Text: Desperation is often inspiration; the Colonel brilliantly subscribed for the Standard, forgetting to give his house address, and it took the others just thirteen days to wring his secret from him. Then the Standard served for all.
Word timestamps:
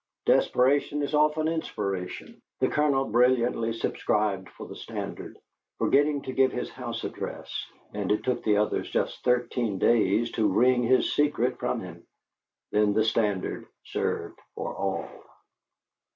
Desperation 0.25 1.03
is 1.03 1.13
often 1.13 1.47
inspiration; 1.47 2.41
the 2.59 2.67
Colonel 2.67 3.05
brilliantly 3.05 3.71
subscribed 3.71 4.49
for 4.49 4.65
the 4.67 4.75
Standard, 4.75 5.37
forgetting 5.77 6.23
to 6.23 6.33
give 6.33 6.51
his 6.51 6.71
house 6.71 7.03
address, 7.03 7.67
and 7.93 8.11
it 8.11 8.23
took 8.23 8.43
the 8.43 8.57
others 8.57 8.89
just 8.89 9.23
thirteen 9.23 9.77
days 9.77 10.31
to 10.31 10.47
wring 10.51 10.81
his 10.81 11.13
secret 11.13 11.59
from 11.59 11.81
him. 11.81 12.03
Then 12.71 12.93
the 12.93 13.03
Standard 13.05 13.67
served 13.83 14.39
for 14.55 14.75
all. 14.75 15.07